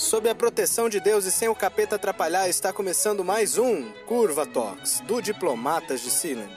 [0.00, 4.46] Sob a proteção de Deus e sem o capeta atrapalhar, está começando mais um Curva
[4.46, 6.50] Talks, do Diplomatas de Sealand.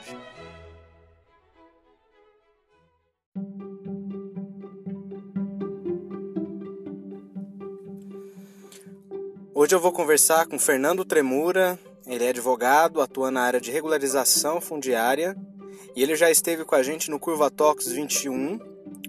[9.54, 14.58] Hoje eu vou conversar com Fernando Tremura, ele é advogado, atua na área de regularização
[14.58, 15.36] fundiária.
[15.94, 18.58] E ele já esteve com a gente no Curva Talks 21,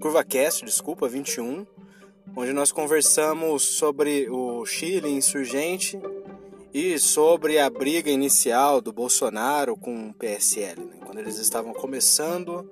[0.02, 1.66] CurvaCast, desculpa, 21,
[2.36, 6.00] onde nós conversamos sobre o Chile insurgente
[6.74, 10.98] e sobre a briga inicial do Bolsonaro com o PSL, né?
[11.06, 12.70] quando eles estavam começando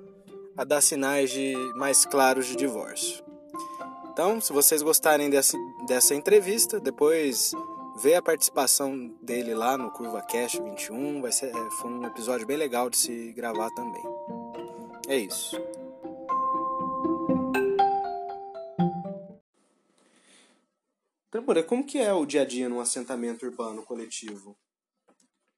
[0.57, 3.23] a dar sinais de mais claros de divórcio.
[4.11, 5.57] Então, se vocês gostarem dessa,
[5.87, 7.53] dessa entrevista, depois
[8.01, 12.45] vê a participação dele lá no Curva Cash 21, vai ser é, foi um episódio
[12.45, 14.03] bem legal de se gravar também.
[15.07, 15.59] É isso.
[21.33, 24.55] Trambura, como que é o dia a dia num assentamento urbano coletivo?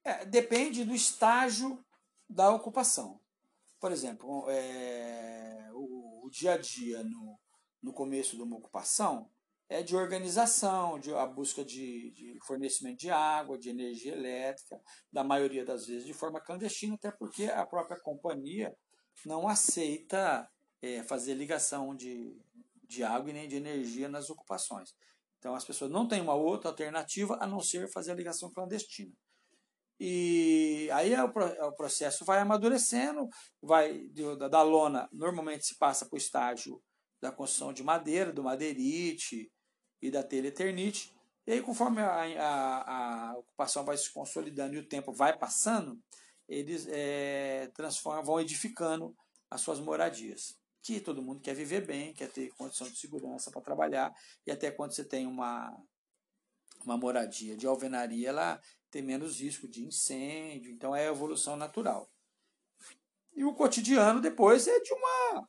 [0.02, 1.84] É, depende do estágio
[2.26, 3.20] da ocupação.
[3.78, 7.38] Por exemplo, é, o, o, dia a dia no,
[7.82, 9.30] no começo de uma ocupação
[9.68, 14.80] é de organização, de a busca de, de, fornecimento de água, de energia elétrica,
[15.12, 18.74] da maioria das vezes de forma clandestina, até porque a própria companhia
[19.26, 22.34] não aceita é, fazer ligação de,
[22.82, 24.94] de água e nem de energia nas ocupações.
[25.46, 29.12] Então as pessoas não têm uma outra alternativa a não ser fazer a ligação clandestina.
[29.98, 33.28] E aí é é o, processo vai amadurecendo,
[33.62, 36.82] vai da, da lona, normalmente se passa para o estágio
[37.22, 39.48] da construção de madeira, do madeirite
[40.02, 41.14] e da telha eternite.
[41.46, 45.96] E aí, conforme a, a, a, ocupação vai se consolidando e o tempo vai passando,
[46.48, 49.14] eles é, transformam, vão edificando
[49.48, 53.60] as suas moradias que todo mundo quer viver bem, quer ter condição de segurança para
[53.60, 54.14] trabalhar,
[54.46, 55.76] e até quando você tem uma,
[56.84, 62.08] uma moradia de alvenaria, ela tem menos risco de incêndio, então é a evolução natural.
[63.34, 65.48] E o cotidiano depois é de uma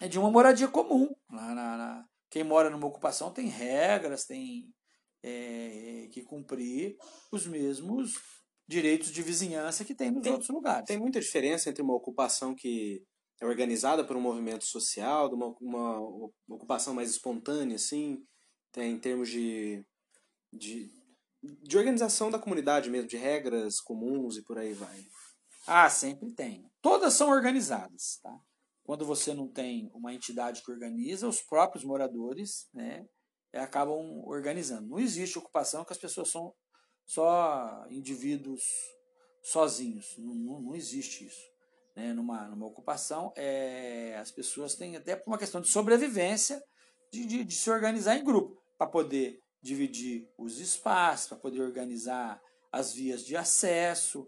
[0.00, 1.08] é de uma moradia comum.
[1.30, 4.74] Na, na, na quem mora numa ocupação tem regras, tem
[5.22, 6.96] é, que cumprir
[7.30, 8.20] os mesmos
[8.66, 10.86] direitos de vizinhança que tem nos tem, outros lugares.
[10.86, 13.04] Tem muita diferença entre uma ocupação que
[13.42, 16.00] é organizada por um movimento social, de uma, uma,
[16.48, 18.24] ocupação mais espontânea, assim,
[18.70, 19.84] tem, em termos de,
[20.52, 20.88] de,
[21.42, 25.04] de organização da comunidade mesmo, de regras comuns e por aí vai.
[25.66, 26.70] Ah, sempre tem.
[26.80, 28.32] Todas são organizadas, tá?
[28.84, 33.04] Quando você não tem uma entidade que organiza, os próprios moradores, né,
[33.52, 34.88] acabam organizando.
[34.88, 36.54] Não existe ocupação que as pessoas são
[37.04, 38.62] só indivíduos
[39.42, 40.16] sozinhos.
[40.16, 41.51] Não, não, não existe isso
[41.94, 46.62] né, numa, numa ocupação, é, as pessoas têm até por uma questão de sobrevivência
[47.12, 52.40] de, de, de se organizar em grupo, para poder dividir os espaços, para poder organizar
[52.72, 54.26] as vias de acesso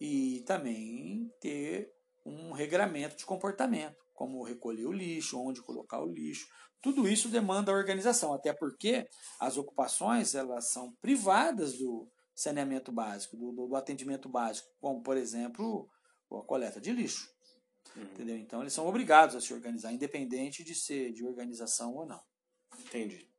[0.00, 1.90] e também ter
[2.24, 6.46] um regramento de comportamento, como recolher o lixo, onde colocar o lixo.
[6.82, 9.06] Tudo isso demanda organização, até porque
[9.40, 15.88] as ocupações elas são privadas do saneamento básico, do, do atendimento básico, como por exemplo
[16.28, 17.30] ou a coleta de lixo.
[17.94, 18.02] Uhum.
[18.02, 18.36] Entendeu?
[18.36, 22.22] Então eles são obrigados a se organizar, independente de ser de organização ou não.
[22.78, 23.30] Entendi.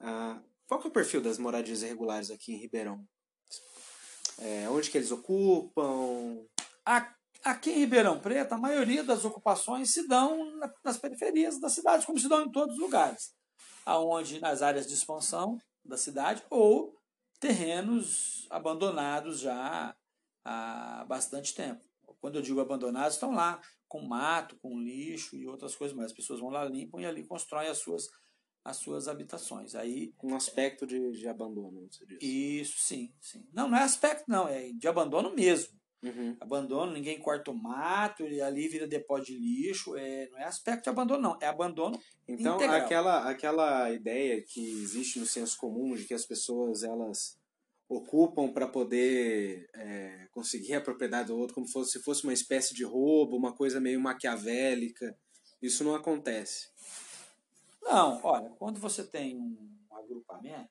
[0.00, 3.06] Ah, qual que é o perfil das moradias irregulares aqui em Ribeirão?
[4.38, 6.44] É, onde que eles ocupam?
[7.44, 12.18] Aqui em Ribeirão Preto, a maioria das ocupações se dão nas periferias da cidade, como
[12.18, 13.34] se dão em todos os lugares.
[13.84, 16.96] Aonde nas áreas de expansão da cidade ou
[17.38, 19.94] terrenos abandonados já
[20.44, 21.84] há bastante tempo.
[22.22, 26.12] Quando eu digo abandonados, estão lá com mato, com lixo e outras coisas mais.
[26.12, 28.08] As pessoas vão lá, limpam e ali constroem as suas,
[28.64, 29.74] as suas habitações.
[29.74, 32.18] Aí, um aspecto de, de abandono, você diz.
[32.22, 33.44] Isso, sim, sim.
[33.52, 35.76] Não, não é aspecto, não, é de abandono mesmo.
[36.00, 36.36] Uhum.
[36.40, 39.96] Abandono, ninguém corta o mato, e ali vira depósito de lixo.
[39.96, 41.38] É, não é aspecto de abandono, não.
[41.40, 42.80] É abandono Então, integral.
[42.80, 47.36] aquela aquela ideia que existe no senso comum de que as pessoas elas
[47.96, 52.84] ocupam para poder é, conseguir a propriedade do outro, como se fosse uma espécie de
[52.84, 55.16] roubo, uma coisa meio maquiavélica.
[55.60, 56.68] Isso não acontece.
[57.82, 60.70] Não, olha, quando você tem um agrupamento,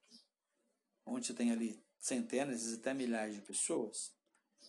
[1.06, 4.13] onde você tem ali centenas até milhares de pessoas,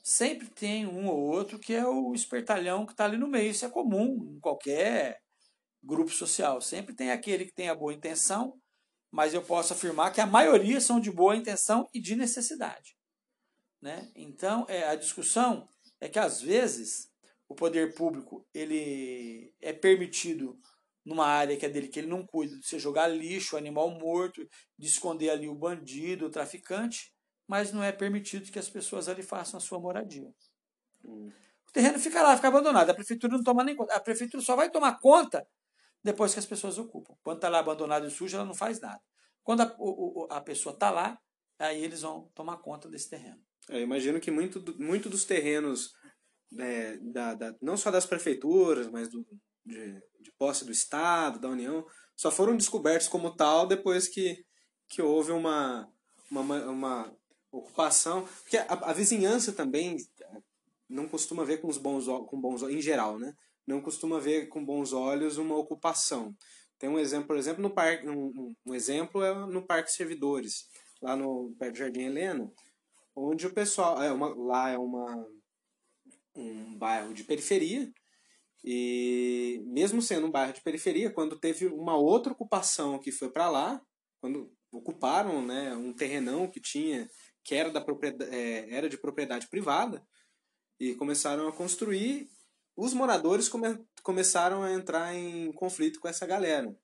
[0.02, 3.50] sempre tem um ou outro que é o espertalhão que está ali no meio.
[3.50, 5.20] Isso é comum em qualquer
[5.82, 6.60] grupo social.
[6.60, 8.60] Sempre tem aquele que tem a boa intenção
[9.12, 12.96] mas eu posso afirmar que a maioria são de boa intenção e de necessidade.
[13.80, 14.10] Né?
[14.16, 15.68] Então, é, a discussão
[16.00, 17.10] é que, às vezes,
[17.46, 20.58] o poder público ele é permitido
[21.04, 24.48] numa área que é dele que ele não cuida, de você jogar lixo, animal morto,
[24.78, 27.12] de esconder ali o bandido, o traficante,
[27.46, 30.32] mas não é permitido que as pessoas ali façam a sua moradia.
[31.04, 31.30] Hum.
[31.68, 32.88] O terreno fica lá, fica abandonado.
[32.88, 33.94] A prefeitura não toma nem conta.
[33.94, 35.46] A prefeitura só vai tomar conta
[36.02, 37.14] depois que as pessoas ocupam.
[37.22, 39.00] Quando está lá abandonado e sujo, ela não faz nada.
[39.42, 41.18] Quando a, o, a pessoa está lá,
[41.58, 43.40] aí eles vão tomar conta desse terreno.
[43.68, 45.92] Eu imagino que muito, muito dos terrenos,
[46.50, 49.24] né, da, da, não só das prefeituras, mas do,
[49.64, 54.44] de, de posse do Estado, da União, só foram descobertos como tal depois que,
[54.88, 55.88] que houve uma,
[56.30, 57.16] uma, uma
[57.50, 58.26] ocupação.
[58.42, 59.96] Porque a, a vizinhança também
[60.88, 63.34] não costuma ver com os bons com bons em geral, né?
[63.66, 66.34] Não costuma ver com bons olhos uma ocupação.
[66.78, 70.68] Tem um exemplo, por exemplo, no parque, um, um exemplo é no Parque Servidores,
[71.00, 72.52] lá no perto do Jardim Helena,
[73.14, 75.26] onde o pessoal, é uma, lá é uma
[76.34, 77.92] um bairro de periferia
[78.64, 83.50] e mesmo sendo um bairro de periferia, quando teve uma outra ocupação que foi para
[83.50, 83.82] lá,
[84.20, 87.08] quando ocuparam, né, um terrenão que tinha
[87.44, 90.06] que era da propriedade, é, era de propriedade privada,
[90.78, 92.28] e começaram a construir,
[92.76, 96.74] os moradores come, começaram a entrar em conflito com essa galera.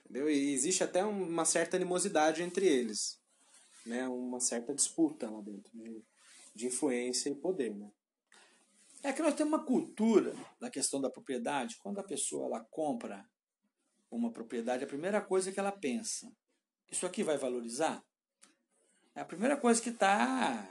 [0.00, 0.30] Entendeu?
[0.30, 3.20] E existe até uma certa animosidade entre eles.
[3.84, 4.08] Né?
[4.08, 6.04] Uma certa disputa lá dentro de,
[6.54, 7.74] de influência e poder.
[7.74, 7.90] Né?
[9.02, 11.76] É que nós temos uma cultura da questão da propriedade.
[11.78, 13.24] Quando a pessoa ela compra
[14.10, 16.30] uma propriedade, a primeira coisa que ela pensa:
[16.90, 18.02] isso aqui vai valorizar?
[19.14, 20.68] É a primeira coisa que está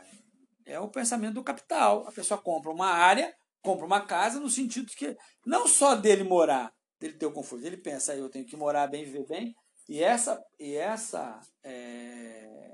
[0.66, 2.07] é o pensamento do capital.
[2.07, 3.36] A pessoa compra uma área,
[3.68, 7.66] compra uma casa, no sentido de que não só dele morar, dele ter o conforto,
[7.66, 9.54] ele pensa, eu tenho que morar bem, viver bem,
[9.90, 12.72] e essa, e essa, é,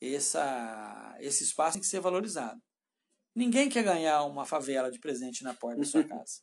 [0.00, 2.60] essa, esse espaço tem que ser valorizado.
[3.32, 6.40] Ninguém quer ganhar uma favela de presente na porta da sua casa.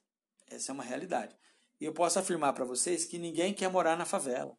[0.50, 1.36] Essa é uma realidade.
[1.82, 4.56] E eu posso afirmar para vocês que ninguém quer morar na favela.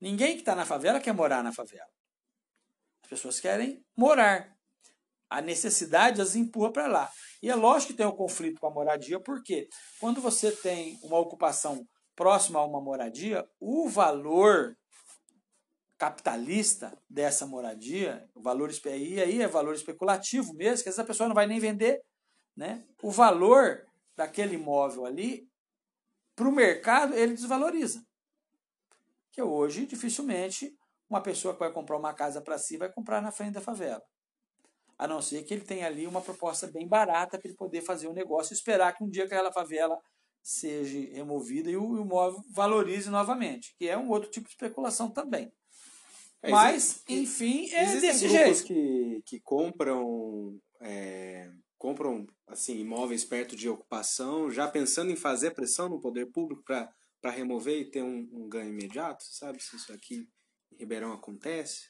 [0.00, 1.90] Ninguém que está na favela quer morar na favela.
[3.02, 4.56] As pessoas querem morar.
[5.30, 7.10] A necessidade as empurra para lá.
[7.40, 9.68] E é lógico que tem um conflito com a moradia, porque
[10.00, 11.86] quando você tem uma ocupação
[12.16, 14.76] próxima a uma moradia, o valor
[15.96, 21.34] capitalista dessa moradia, o valor e aí é valor especulativo mesmo, que essa pessoa não
[21.34, 22.02] vai nem vender,
[22.56, 22.84] né?
[23.02, 23.86] O valor
[24.16, 25.48] daquele imóvel ali
[26.34, 28.02] para o mercado ele desvaloriza.
[29.30, 30.74] Que hoje dificilmente
[31.08, 34.02] uma pessoa que vai comprar uma casa para si vai comprar na frente da favela
[35.00, 38.06] a não ser que ele tenha ali uma proposta bem barata para ele poder fazer
[38.06, 39.98] o um negócio e esperar que um dia aquela favela
[40.42, 45.50] seja removida e o imóvel valorize novamente, que é um outro tipo de especulação também.
[46.42, 48.64] É, Mas, enfim, é desse jeito.
[48.64, 55.88] que, que compram, é, compram assim imóveis perto de ocupação, já pensando em fazer pressão
[55.88, 59.24] no poder público para remover e ter um, um ganho imediato?
[59.24, 60.28] Sabe se isso aqui
[60.74, 61.89] em Ribeirão acontece?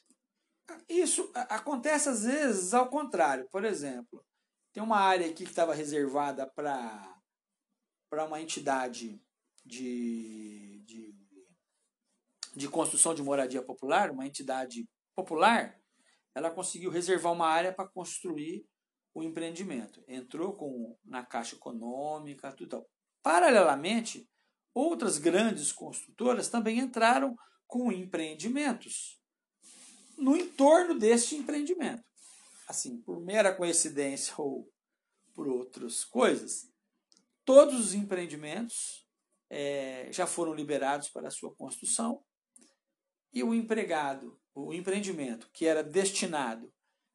[0.87, 3.47] Isso acontece às vezes ao contrário.
[3.51, 4.23] Por exemplo,
[4.73, 9.21] tem uma área aqui que estava reservada para uma entidade
[9.65, 11.15] de, de,
[12.55, 15.79] de construção de moradia popular, uma entidade popular,
[16.33, 18.65] ela conseguiu reservar uma área para construir
[19.13, 20.03] o empreendimento.
[20.07, 22.85] Entrou com na Caixa Econômica, tudo.
[23.21, 24.29] Paralelamente,
[24.73, 27.35] outras grandes construtoras também entraram
[27.67, 29.20] com empreendimentos
[30.21, 32.03] no entorno deste empreendimento.
[32.67, 34.71] Assim, por mera coincidência ou
[35.33, 36.69] por outras coisas,
[37.43, 39.05] todos os empreendimentos
[39.49, 42.23] é, já foram liberados para a sua construção
[43.33, 46.71] e o empregado, o empreendimento que era destinado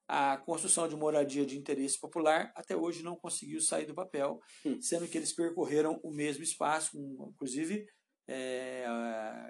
[0.09, 4.81] à construção de moradia de interesse popular, até hoje não conseguiu sair do papel, hum.
[4.81, 7.87] sendo que eles percorreram o mesmo espaço, inclusive
[8.29, 8.85] é,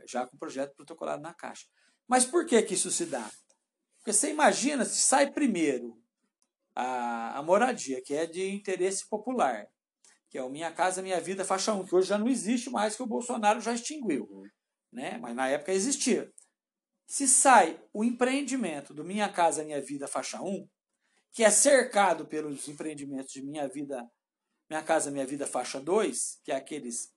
[0.07, 1.67] já com o projeto protocolado na Caixa.
[2.09, 3.31] Mas por que, que isso se dá?
[4.07, 6.01] Porque você imagina se sai primeiro
[6.77, 9.67] a, a moradia, que é de interesse popular,
[10.31, 12.95] que é o Minha Casa Minha Vida Faixa 1, que hoje já não existe mais,
[12.95, 14.29] que o Bolsonaro já extinguiu.
[14.31, 14.45] Uhum.
[14.93, 15.19] Né?
[15.19, 16.33] Mas na época existia.
[17.05, 20.69] Se sai o empreendimento do Minha Casa Minha Vida Faixa 1,
[21.33, 24.09] que é cercado pelos empreendimentos de Minha Vida,
[24.71, 27.13] Minha Casa Minha Vida Faixa 2, que é aqueles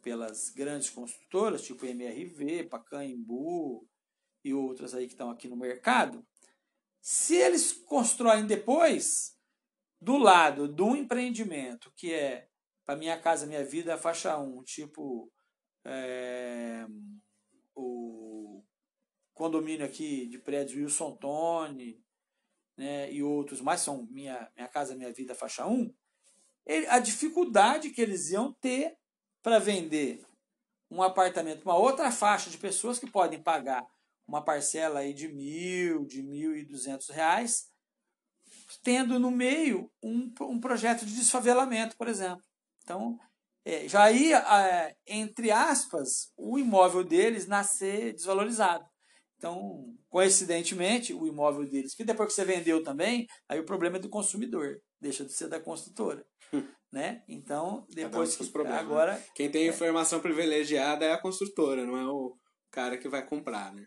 [0.00, 3.84] pelas grandes construtoras, tipo MRV, Pacaembu,
[4.44, 6.24] e outras aí que estão aqui no mercado,
[7.00, 9.34] se eles constroem depois,
[10.00, 12.48] do lado um empreendimento que é
[12.84, 15.32] para Minha Casa Minha Vida, faixa 1, tipo
[15.84, 16.86] é,
[17.74, 18.62] o
[19.32, 22.02] condomínio aqui de prédios Wilson Tone
[22.76, 25.94] né, e outros mais são Minha, Minha Casa Minha Vida, faixa 1,
[26.66, 28.98] ele, a dificuldade que eles iam ter
[29.42, 30.24] para vender
[30.90, 33.86] um apartamento uma outra faixa de pessoas que podem pagar
[34.26, 37.66] uma parcela aí de mil, de mil e duzentos reais,
[38.82, 42.42] tendo no meio um, um projeto de desfavelamento, por exemplo.
[42.82, 43.18] Então,
[43.64, 48.84] é, já ia, é, entre aspas, o imóvel deles nascer desvalorizado.
[49.36, 54.00] Então, coincidentemente, o imóvel deles, que depois que você vendeu também, aí o problema é
[54.00, 56.24] do consumidor, deixa de ser da construtora.
[56.92, 57.22] né?
[57.28, 58.86] Então, depois que, problemas, né?
[58.86, 62.36] agora quem tem informação privilegiada é a construtora, não é o
[62.70, 63.84] cara que vai comprar, né?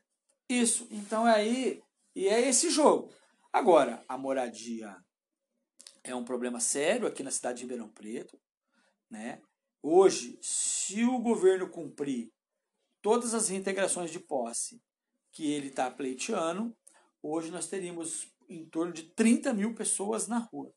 [0.50, 0.88] Isso.
[0.92, 1.84] Então aí
[2.16, 3.14] e é esse jogo.
[3.54, 4.98] Agora, a moradia
[6.04, 8.40] é um problema sério aqui na cidade de Ribeirão Preto,
[9.10, 9.42] né?
[9.84, 12.32] Hoje, se o governo cumprir
[13.02, 14.82] todas as reintegrações de posse
[15.32, 16.76] que ele está pleiteando,
[17.22, 20.74] hoje nós teríamos em torno de 30 mil pessoas na rua.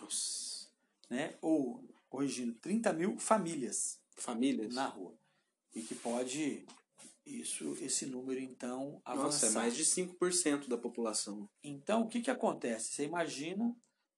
[0.00, 0.68] Nossa.
[1.08, 1.38] Né?
[1.40, 4.00] Ou, corrigindo, 30 mil famílias.
[4.16, 4.74] Famílias?
[4.74, 5.16] Na rua.
[5.74, 6.66] E que pode
[7.26, 9.46] isso, esse número então avançar.
[9.46, 11.48] Nossa, é mais de 5% da população.
[11.62, 12.92] Então, o que, que acontece?
[12.92, 13.74] Você imagina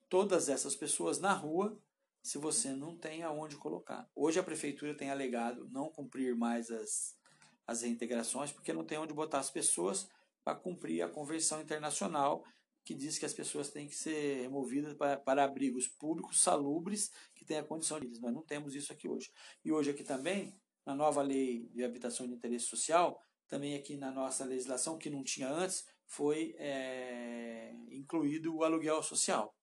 [0.08, 1.78] todas essas pessoas na rua
[2.22, 4.10] se você não tem aonde colocar.
[4.14, 7.16] Hoje a prefeitura tem alegado não cumprir mais as,
[7.64, 10.08] as reintegrações, porque não tem onde botar as pessoas
[10.44, 12.44] para cumprir a Convenção Internacional,
[12.84, 17.44] que diz que as pessoas têm que ser removidas para, para abrigos públicos, salubres, que
[17.44, 18.08] tenham a condição de.
[18.20, 19.30] Nós não temos isso aqui hoje.
[19.64, 20.52] E hoje aqui também,
[20.86, 25.22] na nova lei de habitação de interesse social, também aqui na nossa legislação, que não
[25.22, 29.54] tinha antes, foi é, incluído o aluguel social.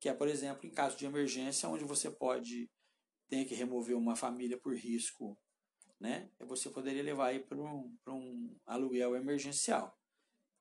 [0.00, 2.68] Que é, por exemplo, em caso de emergência, onde você pode
[3.28, 5.38] ter que remover uma família por risco
[6.00, 6.30] né?
[6.40, 9.96] Você poderia levar aí para um, um aluguel emergencial,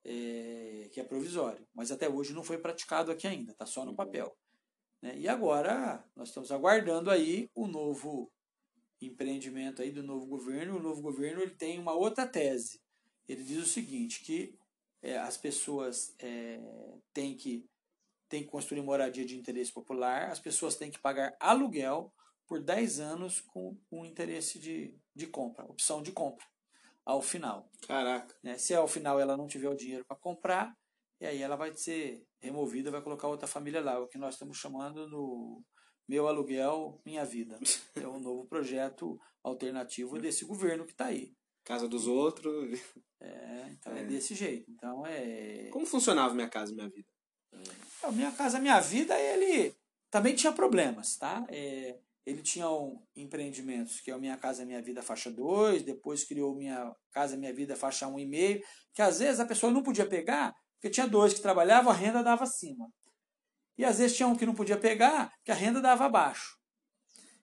[0.03, 1.67] é, que é provisório.
[1.73, 3.95] Mas até hoje não foi praticado aqui ainda, está só no uhum.
[3.95, 4.35] papel.
[5.01, 5.17] Né?
[5.17, 8.31] E agora nós estamos aguardando aí o novo
[9.01, 10.77] empreendimento aí do novo governo.
[10.77, 12.81] O novo governo ele tem uma outra tese.
[13.27, 14.57] Ele diz o seguinte, que
[15.01, 16.59] é, as pessoas é,
[17.13, 17.69] têm, que,
[18.29, 22.13] têm que construir moradia de interesse popular, as pessoas têm que pagar aluguel
[22.47, 26.45] por 10 anos com um interesse de, de compra, opção de compra,
[27.05, 27.69] ao final.
[27.85, 28.35] Caraca.
[28.41, 28.57] Né?
[28.57, 30.75] Se ao final ela não tiver o dinheiro para comprar,
[31.19, 34.57] e aí ela vai ser removida, vai colocar outra família lá, o que nós estamos
[34.57, 35.63] chamando no
[36.07, 37.59] Meu Aluguel, Minha Vida.
[37.95, 41.33] É um novo projeto alternativo desse governo que está aí.
[41.63, 42.79] Casa dos outros.
[43.19, 44.01] É, então é.
[44.01, 44.69] é desse jeito.
[44.69, 45.69] Então é.
[45.71, 47.07] Como funcionava Minha Casa Minha Vida?
[47.51, 49.75] É, minha Casa Minha Vida, ele
[50.11, 51.45] também tinha problemas, tá?
[51.49, 56.23] É, ele tinha um empreendimentos, que é o Minha Casa Minha Vida faixa 2, depois
[56.23, 58.61] criou Minha Casa Minha Vida faixa 1,5,
[58.93, 62.21] que às vezes a pessoa não podia pegar, porque tinha dois que trabalhavam, a renda
[62.21, 62.87] dava acima.
[63.77, 66.57] E às vezes tinha um que não podia pegar, que a renda dava abaixo.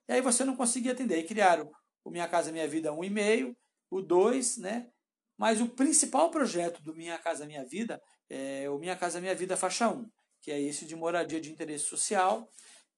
[0.07, 1.17] E aí você não conseguia atender.
[1.19, 1.71] E criaram
[2.03, 3.55] o Minha Casa Minha Vida 1,5,
[3.89, 4.89] o 2, né?
[5.37, 9.57] Mas o principal projeto do Minha Casa Minha Vida é o Minha Casa Minha Vida
[9.57, 10.09] faixa 1,
[10.41, 12.49] que é esse de moradia de interesse social,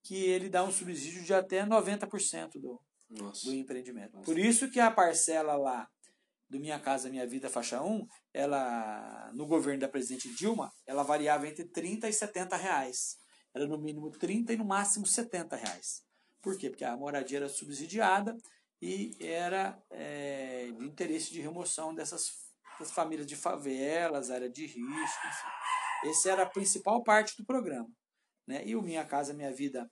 [0.04, 4.14] que ele dá um subsídio de até 90% do, do empreendimento.
[4.14, 4.26] Nossa.
[4.26, 5.88] Por isso que a parcela lá
[6.50, 11.48] do Minha Casa Minha Vida faixa 1, ela, no governo da presidente Dilma, ela variava
[11.48, 13.18] entre 30 e 70 reais.
[13.58, 16.04] Era no mínimo 30 e no máximo 70 reais.
[16.42, 16.70] Por quê?
[16.70, 18.38] Porque a moradia era subsidiada
[18.80, 22.32] e era é, de interesse de remoção dessas,
[22.78, 26.10] dessas famílias de favelas, área de risco, enfim.
[26.10, 27.90] Essa era a principal parte do programa.
[28.48, 28.64] Né?
[28.66, 29.90] E o Minha Casa Minha Vida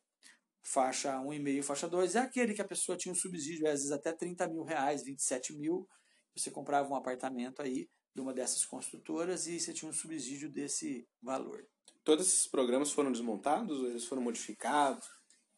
[0.64, 4.12] faixa 1,5 faixa 2 é aquele que a pessoa tinha um subsídio, às vezes até
[4.12, 5.88] 30 mil reais, 27 mil.
[6.36, 11.06] Você comprava um apartamento aí de uma dessas construtoras e você tinha um subsídio desse
[11.22, 11.68] valor.
[12.04, 15.06] Todos esses programas foram desmontados ou eles foram modificados?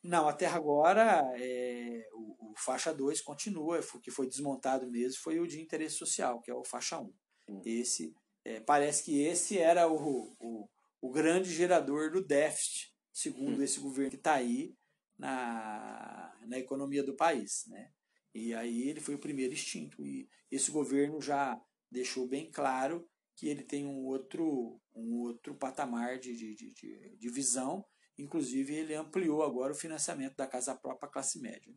[0.03, 5.39] Não, até agora é, o, o, faixa 2 continua, o que foi desmontado mesmo foi
[5.39, 7.13] o de interesse social, que é o faixa 1.
[7.49, 7.61] Hum.
[7.65, 10.69] Esse, é, parece que esse era o, o,
[11.01, 13.63] o grande gerador do déficit, segundo hum.
[13.63, 14.75] esse governo que está aí,
[15.17, 17.65] na, na economia do país.
[17.67, 17.91] Né?
[18.33, 20.05] E aí ele foi o primeiro extinto.
[20.05, 21.59] E esse governo já
[21.91, 27.29] deixou bem claro que ele tem um outro, um outro patamar de, de, de, de
[27.29, 27.86] visão.
[28.17, 31.74] Inclusive, ele ampliou agora o financiamento da casa própria classe média.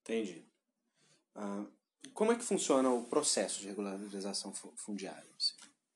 [0.00, 0.48] Entendi.
[1.34, 1.66] Ah,
[2.14, 5.28] como é que funciona o processo de regularização fundiária?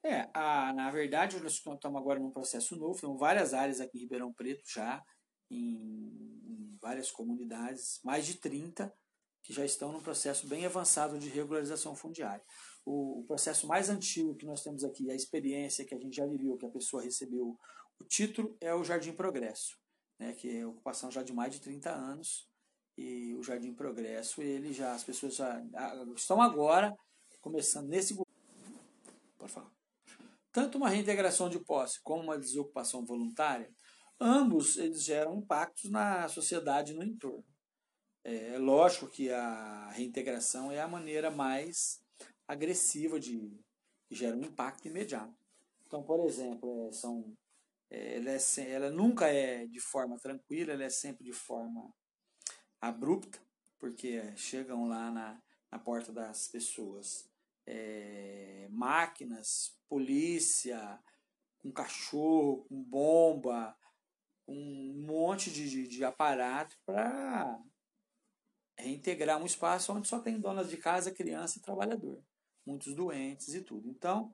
[0.03, 4.01] É, a, na verdade, nós estamos agora num processo novo, tem várias áreas aqui em
[4.03, 5.03] Ribeirão Preto já,
[5.51, 8.93] em, em várias comunidades, mais de 30
[9.43, 12.43] que já estão num processo bem avançado de regularização fundiária.
[12.85, 16.27] O, o, processo mais antigo que nós temos aqui, a experiência que a gente já
[16.27, 17.59] viveu, que a pessoa recebeu
[17.99, 19.79] o título, é o Jardim Progresso,
[20.19, 22.49] né, que é ocupação já de mais de 30 anos.
[22.97, 25.61] E o Jardim Progresso, ele já, as pessoas já
[26.15, 26.95] estão agora
[27.41, 28.15] começando nesse
[29.37, 29.71] Pode falar.
[30.53, 33.75] Tanto uma reintegração de posse como uma desocupação voluntária,
[34.21, 37.45] ambos eles geram impactos na sociedade e no entorno.
[38.23, 42.04] É, lógico que a reintegração é a maneira mais
[42.47, 43.59] agressiva de
[44.07, 45.35] que gera um impacto imediato.
[45.87, 47.37] Então, por exemplo, é, são,
[47.91, 51.93] é, ela, é, ela nunca é de forma tranquila, ela é sempre de forma
[52.81, 53.39] abrupta,
[53.79, 57.29] porque chegam lá na, na porta das pessoas
[57.67, 61.01] é, máquinas, polícia,
[61.65, 63.77] um cachorro, com bomba,
[64.47, 67.59] um monte de, de, de aparato para
[68.79, 72.23] reintegrar um espaço onde só tem donas de casa, criança e trabalhador.
[72.67, 73.89] Muitos doentes e tudo.
[73.89, 74.33] Então,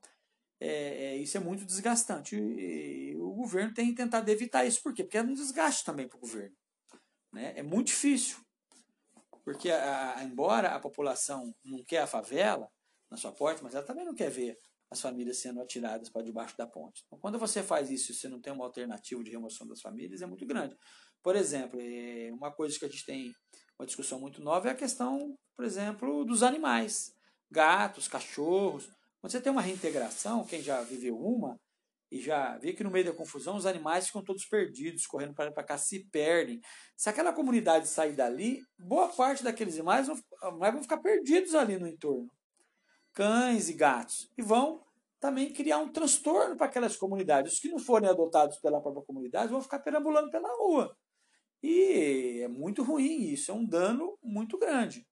[0.61, 2.37] é, é, isso é muito desgastante.
[2.37, 4.83] E, e, o governo tem tentado evitar isso.
[4.83, 5.03] Por quê?
[5.03, 6.55] Porque é um desgaste também para o governo.
[7.33, 7.55] Né?
[7.57, 8.39] É muito difícil.
[9.45, 12.71] Porque, a, a, embora a população não quer a favela
[13.11, 14.59] na sua porta, mas ela também não quer ver
[14.91, 17.05] as famílias sendo atiradas para debaixo da ponte.
[17.07, 20.21] Então, quando você faz isso e você não tem uma alternativa de remoção das famílias,
[20.21, 20.77] é muito grande.
[21.23, 23.33] Por exemplo, é, uma coisa que a gente tem
[23.79, 27.15] uma discussão muito nova é a questão, por exemplo, dos animais.
[27.51, 28.89] Gatos, cachorros.
[29.21, 31.59] Quando você tem uma reintegração, quem já viveu uma,
[32.11, 35.63] e já vê que no meio da confusão os animais ficam todos perdidos, correndo para
[35.63, 36.61] cá, se perdem.
[36.97, 40.17] Se aquela comunidade sair dali, boa parte daqueles animais vão,
[40.59, 42.29] vão ficar perdidos ali no entorno.
[43.13, 44.29] Cães e gatos.
[44.37, 44.85] E vão
[45.21, 47.53] também criar um transtorno para aquelas comunidades.
[47.53, 50.97] Os que não forem adotados pela própria comunidade vão ficar perambulando pela rua.
[51.63, 55.07] E é muito ruim isso, é um dano muito grande.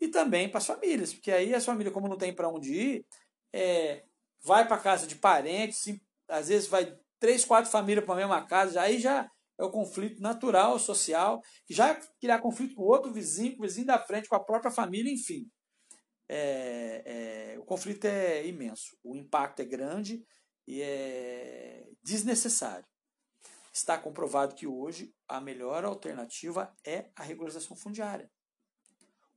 [0.00, 3.06] E também para as famílias, porque aí as famílias, como não tem para onde ir,
[3.52, 4.04] é,
[4.42, 5.98] vai para casa de parentes,
[6.28, 10.20] às vezes vai três, quatro famílias para a mesma casa, aí já é o conflito
[10.20, 14.36] natural, social, que já criar conflito com outro vizinho, com o vizinho da frente, com
[14.36, 15.48] a própria família, enfim.
[16.28, 20.24] É, é, o conflito é imenso, o impacto é grande
[20.66, 22.86] e é desnecessário.
[23.72, 28.30] Está comprovado que hoje a melhor alternativa é a regularização fundiária.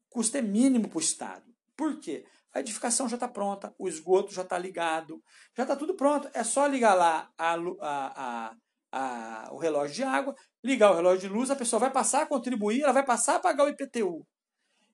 [0.10, 1.46] Custo é mínimo para o Estado.
[1.76, 2.26] Por quê?
[2.54, 5.22] A edificação já está pronta, o esgoto já está ligado,
[5.56, 6.30] já está tudo pronto.
[6.34, 8.56] É só ligar lá a, a,
[8.91, 12.26] a, o relógio de água, ligar o relógio de luz, a pessoa vai passar a
[12.26, 14.26] contribuir, ela vai passar a pagar o IPTU.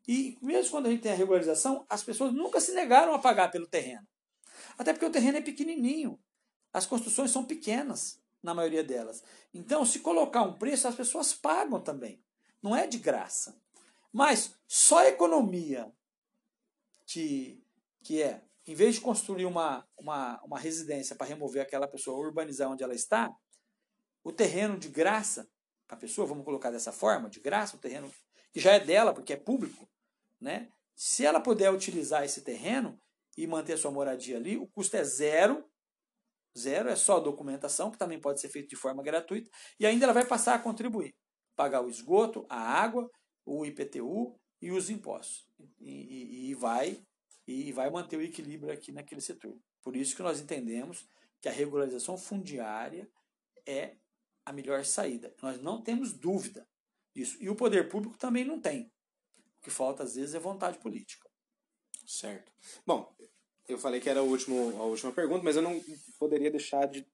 [0.07, 3.49] E mesmo quando a gente tem a regularização, as pessoas nunca se negaram a pagar
[3.49, 4.05] pelo terreno.
[4.77, 6.19] Até porque o terreno é pequenininho.
[6.73, 9.23] As construções são pequenas, na maioria delas.
[9.53, 12.21] Então, se colocar um preço, as pessoas pagam também.
[12.61, 13.55] Não é de graça.
[14.13, 15.91] Mas só a economia
[17.07, 17.65] que,
[18.03, 22.69] que é, em vez de construir uma, uma, uma residência para remover aquela pessoa, urbanizar
[22.69, 23.35] onde ela está,
[24.23, 25.49] o terreno de graça,
[25.89, 28.11] a pessoa, vamos colocar dessa forma, de graça, o terreno
[28.51, 29.89] que já é dela, porque é público,
[30.39, 30.71] né?
[30.95, 32.99] Se ela puder utilizar esse terreno
[33.35, 35.67] e manter sua moradia ali, o custo é zero.
[36.57, 39.49] Zero é só documentação, que também pode ser feito de forma gratuita,
[39.79, 41.15] e ainda ela vai passar a contribuir.
[41.55, 43.09] Pagar o esgoto, a água,
[43.45, 45.47] o IPTU e os impostos.
[45.79, 47.03] E, e, e vai
[47.45, 49.57] e vai manter o equilíbrio aqui naquele setor.
[49.81, 51.05] Por isso que nós entendemos
[51.41, 53.09] que a regularização fundiária
[53.65, 53.97] é
[54.45, 55.35] a melhor saída.
[55.41, 56.67] Nós não temos dúvida
[57.13, 57.37] disso.
[57.41, 58.91] E o poder público também não tem.
[59.57, 61.29] O que falta, às vezes, é vontade política.
[62.05, 62.51] Certo.
[62.85, 63.13] Bom,
[63.67, 65.81] eu falei que era a última, a última pergunta, mas eu não
[66.17, 67.05] poderia deixar de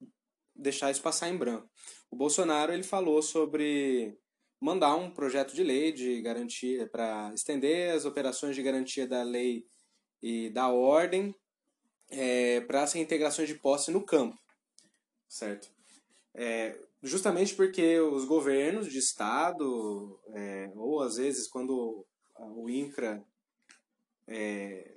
[0.55, 1.69] deixar isso passar em branco.
[2.11, 4.19] O Bolsonaro ele falou sobre
[4.59, 9.65] mandar um projeto de lei de garantia para estender as operações de garantia da lei
[10.21, 11.33] e da ordem
[12.09, 14.37] é, para as reintegrações de posse no campo,
[15.27, 15.69] certo?
[16.33, 22.05] É, justamente porque os governos de estado, é, ou às vezes quando
[22.37, 23.23] o INCRA
[24.27, 24.95] é,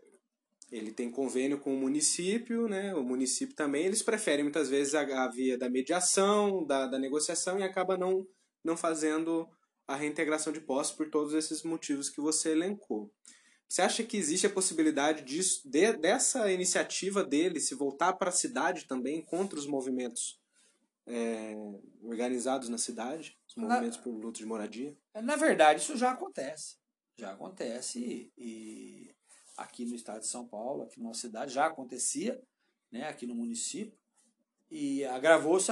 [0.71, 2.95] ele tem convênio com o município, né?
[2.95, 7.59] O município também, eles preferem muitas vezes a, a via da mediação, da, da negociação
[7.59, 8.27] e acaba não,
[8.65, 9.49] não fazendo
[9.87, 13.13] a reintegração de posse por todos esses motivos que você elencou.
[13.69, 18.33] Você acha que existe a possibilidade disso, de, dessa iniciativa dele se voltar para a
[18.33, 20.39] cidade também contra os movimentos
[21.07, 21.55] é,
[22.03, 24.97] organizados na cidade, os movimentos na, por luta de moradia?
[25.15, 26.77] Na verdade, isso já acontece.
[27.17, 29.15] Já acontece e
[29.57, 32.43] aqui no estado de São Paulo, aqui na nossa cidade, já acontecia,
[32.91, 33.99] né, aqui no município,
[34.71, 35.71] e agravou-se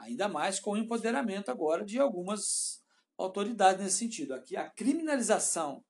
[0.00, 2.82] ainda mais com o empoderamento agora de algumas
[3.16, 4.34] autoridades nesse sentido.
[4.34, 5.84] Aqui a criminalização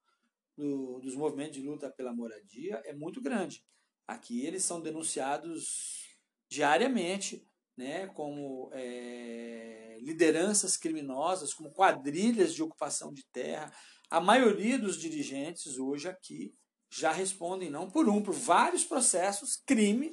[0.57, 3.63] do, dos movimentos de luta pela moradia é muito grande.
[4.07, 6.17] Aqui eles são denunciados
[6.49, 13.73] diariamente né, como é, lideranças criminosas, como quadrilhas de ocupação de terra.
[14.11, 16.53] A maioria dos dirigentes hoje aqui
[16.91, 20.13] já respondem não por um, por vários processos, crime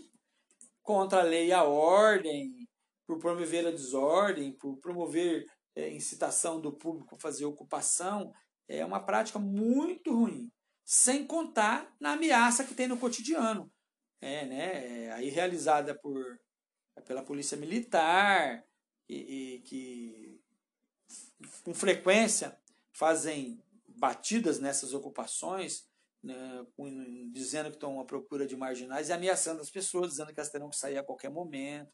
[0.84, 2.65] contra a lei e a ordem,
[3.06, 8.34] por promover a desordem, por promover é, incitação do público a fazer ocupação,
[8.68, 10.52] é uma prática muito ruim,
[10.84, 13.72] sem contar na ameaça que tem no cotidiano,
[14.22, 16.40] é, né, é, aí realizada por,
[17.06, 18.64] pela polícia militar
[19.08, 19.16] e,
[19.56, 20.42] e que
[21.64, 22.58] com frequência
[22.92, 25.88] fazem batidas nessas ocupações,
[26.26, 26.66] né,
[27.32, 30.70] dizendo que estão à procura de marginais e ameaçando as pessoas, dizendo que elas terão
[30.70, 31.92] que sair a qualquer momento.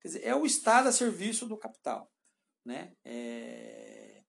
[0.00, 2.10] Quer dizer, é o Estado a serviço do capital.
[2.64, 2.94] Né?
[3.04, 4.22] É...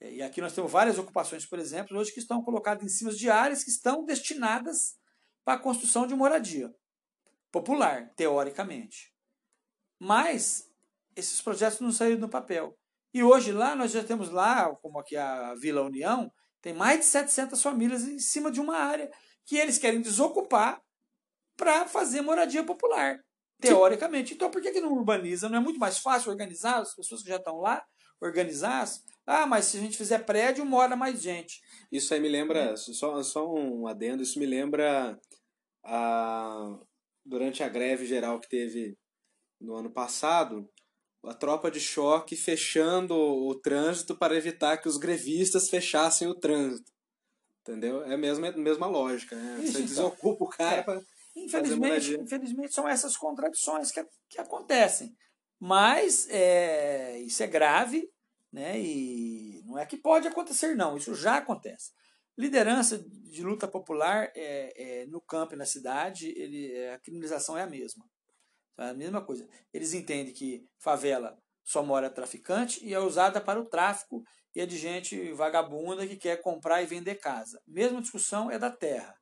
[0.00, 3.12] é e aqui nós temos várias ocupações, por exemplo, hoje que estão colocadas em cima
[3.12, 4.98] de áreas que estão destinadas
[5.44, 6.74] para a construção de moradia
[7.52, 9.14] popular, teoricamente.
[10.00, 10.68] Mas
[11.14, 12.76] esses projetos não saíram do papel.
[13.14, 16.30] E hoje lá nós já temos lá, como aqui a Vila União,
[16.60, 19.10] tem mais de 700 famílias em cima de uma área
[19.44, 20.82] que eles querem desocupar
[21.56, 23.18] para fazer moradia popular,
[23.60, 24.34] teoricamente.
[24.34, 25.48] Então por que, que não urbaniza?
[25.48, 27.84] Não é muito mais fácil organizar as pessoas que já estão lá,
[28.20, 28.86] organizar?
[29.26, 31.60] Ah, mas se a gente fizer prédio, mora mais gente.
[31.90, 35.18] Isso aí me lembra, só, só um adendo, isso me lembra
[35.84, 36.78] a,
[37.24, 38.96] durante a greve geral que teve
[39.60, 40.68] no ano passado,
[41.24, 46.92] a tropa de choque fechando o trânsito para evitar que os grevistas fechassem o trânsito.
[47.62, 48.02] Entendeu?
[48.04, 49.36] É a mesma, a mesma lógica.
[49.36, 49.60] Né?
[49.62, 49.86] Isso, Você então.
[49.86, 50.82] desocupa o cara é.
[50.82, 51.02] para.
[51.36, 55.14] Infelizmente, infelizmente, são essas contradições que, que acontecem.
[55.60, 58.08] Mas é, isso é grave,
[58.52, 58.80] né?
[58.80, 60.96] e não é que pode acontecer, não.
[60.96, 61.92] Isso já acontece.
[62.36, 67.58] Liderança de luta popular é, é no campo e na cidade, ele, é, a criminalização
[67.58, 68.04] é a mesma.
[68.78, 69.48] É a mesma coisa.
[69.72, 74.66] Eles entendem que favela só mora traficante e é usada para o tráfico e é
[74.66, 77.60] de gente vagabunda que quer comprar e vender casa.
[77.66, 79.14] Mesma discussão é da terra,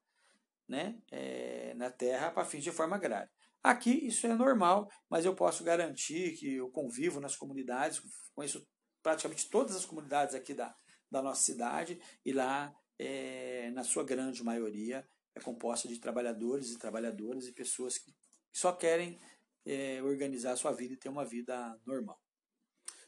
[0.68, 0.96] né?
[1.10, 3.30] É, na terra para fins de forma agrária.
[3.62, 8.00] Aqui isso é normal, mas eu posso garantir que eu convivo nas comunidades,
[8.34, 8.64] conheço
[9.02, 10.72] praticamente todas as comunidades aqui da,
[11.10, 16.78] da nossa cidade e lá, é, na sua grande maioria, é composta de trabalhadores e
[16.78, 18.14] trabalhadoras e pessoas que
[18.52, 19.18] só querem
[19.66, 22.18] é, organizar a sua vida e ter uma vida normal.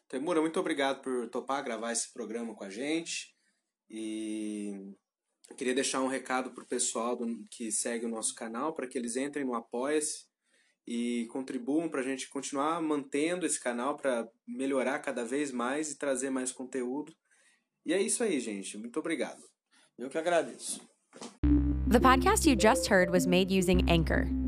[0.08, 3.34] Temura, muito obrigado por topar gravar esse programa com a gente.
[3.90, 4.94] E
[5.56, 8.98] queria deixar um recado para o pessoal do, que segue o nosso canal, para que
[8.98, 10.26] eles entrem no Apoia-se
[10.86, 15.98] e contribuam para a gente continuar mantendo esse canal, para melhorar cada vez mais e
[15.98, 17.14] trazer mais conteúdo.
[17.84, 18.78] E é isso aí, gente.
[18.78, 19.42] Muito obrigado.
[19.98, 20.80] Eu que agradeço.
[21.90, 24.47] The podcast you just heard was made using Anchor.